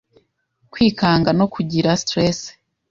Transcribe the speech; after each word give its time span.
Kwikanga 0.71 1.29
no 1.39 1.45
kugira 1.53 1.89
stress 2.03 2.39